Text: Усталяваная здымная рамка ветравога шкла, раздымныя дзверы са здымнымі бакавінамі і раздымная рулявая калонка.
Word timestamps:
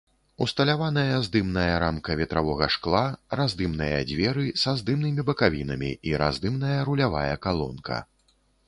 Усталяваная 0.43 1.17
здымная 1.27 1.73
рамка 1.83 2.15
ветравога 2.21 2.69
шкла, 2.77 3.03
раздымныя 3.41 4.01
дзверы 4.13 4.47
са 4.63 4.75
здымнымі 4.81 5.29
бакавінамі 5.29 5.95
і 6.11 6.19
раздымная 6.25 6.77
рулявая 6.91 7.35
калонка. 7.47 8.03